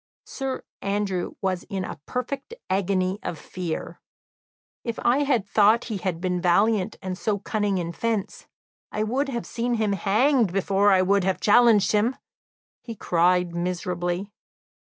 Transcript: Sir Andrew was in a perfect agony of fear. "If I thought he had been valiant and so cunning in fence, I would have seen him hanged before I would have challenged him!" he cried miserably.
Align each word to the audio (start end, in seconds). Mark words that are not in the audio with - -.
Sir 0.25 0.63
Andrew 0.81 1.35
was 1.43 1.61
in 1.65 1.85
a 1.85 1.99
perfect 2.07 2.55
agony 2.71 3.19
of 3.21 3.37
fear. 3.37 4.01
"If 4.83 4.97
I 5.05 5.37
thought 5.41 5.83
he 5.93 5.97
had 5.97 6.19
been 6.19 6.41
valiant 6.41 6.95
and 7.03 7.15
so 7.15 7.37
cunning 7.37 7.77
in 7.77 7.91
fence, 7.91 8.47
I 8.91 9.03
would 9.03 9.29
have 9.29 9.45
seen 9.45 9.75
him 9.75 9.93
hanged 9.93 10.51
before 10.51 10.91
I 10.91 11.03
would 11.03 11.23
have 11.23 11.39
challenged 11.39 11.91
him!" 11.91 12.15
he 12.81 12.95
cried 12.95 13.53
miserably. 13.53 14.31